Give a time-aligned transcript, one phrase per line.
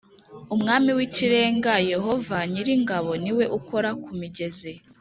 [0.55, 4.71] Umwami w Ikirenga Yehova nyir ingabo ni we ukora kumigezi